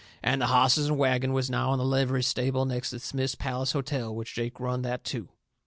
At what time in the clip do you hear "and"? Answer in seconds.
0.23-0.41, 0.87-0.97